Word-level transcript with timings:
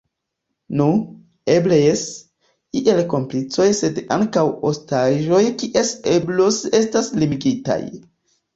Nu, 0.77 0.85
eble 1.55 1.77
jes, 1.79 2.01
iel 2.81 3.03
komplicoj 3.13 3.69
sed 3.81 4.01
ankaŭ 4.17 4.47
ostaĝoj 4.73 5.45
kies 5.63 5.95
ebloj 6.17 6.51
estas 6.83 7.15
limigitaj. 7.23 7.81